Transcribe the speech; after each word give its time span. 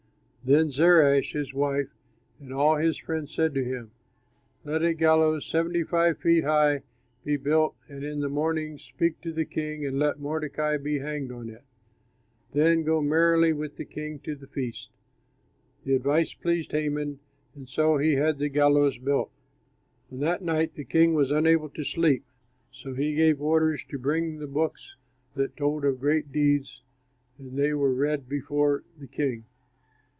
Then 0.43 0.71
Zeresh, 0.71 1.33
his 1.33 1.53
wife, 1.53 1.89
and 2.39 2.51
all 2.51 2.77
his 2.77 2.97
friends 2.97 3.31
said 3.31 3.53
to 3.53 3.63
him, 3.63 3.91
"Let 4.65 4.81
a 4.81 4.95
gallows 4.95 5.45
seventy 5.45 5.83
five 5.83 6.17
feet 6.17 6.43
high 6.43 6.81
be 7.23 7.37
built 7.37 7.75
and 7.87 8.03
in 8.03 8.21
the 8.21 8.27
morning 8.27 8.79
speak 8.79 9.21
to 9.21 9.31
the 9.31 9.45
king 9.45 9.85
and 9.85 9.99
let 9.99 10.19
Mordecai 10.19 10.77
be 10.77 10.97
hanged 10.97 11.31
on 11.31 11.47
it. 11.47 11.63
Then 12.53 12.81
go 12.81 13.03
merrily 13.03 13.53
with 13.53 13.75
the 13.77 13.85
king 13.85 14.17
to 14.21 14.33
the 14.35 14.47
feast." 14.47 14.89
The 15.85 15.93
advice 15.93 16.33
pleased 16.33 16.71
Haman, 16.71 17.19
and 17.53 17.69
so 17.69 17.97
he 17.97 18.13
had 18.13 18.39
the 18.39 18.49
gallows 18.49 18.97
built. 18.97 19.29
On 20.11 20.21
that 20.21 20.41
night 20.41 20.73
the 20.73 20.85
king 20.85 21.13
was 21.13 21.29
unable 21.29 21.69
to 21.69 21.83
sleep; 21.83 22.25
so 22.71 22.95
he 22.95 23.13
gave 23.13 23.39
orders 23.39 23.85
to 23.89 23.99
bring 23.99 24.39
the 24.39 24.47
books 24.47 24.95
that 25.35 25.55
told 25.55 25.85
of 25.85 25.99
great 25.99 26.31
deeds; 26.31 26.81
and 27.37 27.59
they 27.59 27.73
were 27.75 27.93
read 27.93 28.27
before 28.27 28.83
the 28.97 29.05
king. 29.05 29.45